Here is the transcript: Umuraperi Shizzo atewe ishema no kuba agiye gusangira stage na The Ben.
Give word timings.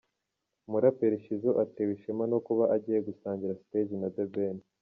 Umuraperi 0.67 1.21
Shizzo 1.23 1.51
atewe 1.63 1.91
ishema 1.97 2.23
no 2.31 2.39
kuba 2.45 2.63
agiye 2.75 2.99
gusangira 3.07 3.57
stage 3.63 3.93
na 4.01 4.09
The 4.15 4.25
Ben. 4.33 4.57